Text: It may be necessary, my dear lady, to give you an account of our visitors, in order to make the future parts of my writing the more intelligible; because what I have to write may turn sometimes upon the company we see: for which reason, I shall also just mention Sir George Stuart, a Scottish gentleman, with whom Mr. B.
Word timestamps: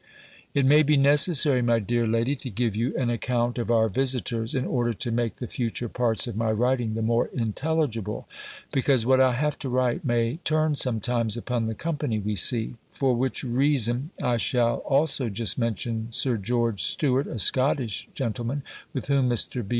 It 0.55 0.65
may 0.65 0.81
be 0.81 0.97
necessary, 0.97 1.61
my 1.61 1.77
dear 1.77 2.07
lady, 2.07 2.35
to 2.37 2.49
give 2.49 2.75
you 2.75 2.95
an 2.97 3.11
account 3.11 3.59
of 3.59 3.69
our 3.69 3.87
visitors, 3.87 4.55
in 4.55 4.65
order 4.65 4.93
to 4.93 5.11
make 5.11 5.35
the 5.35 5.45
future 5.45 5.87
parts 5.87 6.25
of 6.25 6.35
my 6.35 6.51
writing 6.51 6.95
the 6.95 7.03
more 7.03 7.27
intelligible; 7.27 8.27
because 8.71 9.05
what 9.05 9.21
I 9.21 9.35
have 9.35 9.59
to 9.59 9.69
write 9.69 10.03
may 10.03 10.37
turn 10.37 10.73
sometimes 10.73 11.37
upon 11.37 11.67
the 11.67 11.75
company 11.75 12.17
we 12.17 12.33
see: 12.33 12.77
for 12.89 13.13
which 13.13 13.43
reason, 13.43 14.09
I 14.23 14.37
shall 14.37 14.77
also 14.77 15.29
just 15.29 15.59
mention 15.59 16.07
Sir 16.11 16.35
George 16.35 16.81
Stuart, 16.81 17.27
a 17.27 17.37
Scottish 17.37 18.07
gentleman, 18.15 18.63
with 18.93 19.05
whom 19.05 19.29
Mr. 19.29 19.61
B. 19.63 19.69